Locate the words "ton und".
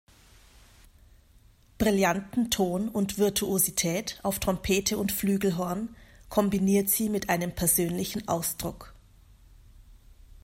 2.49-3.19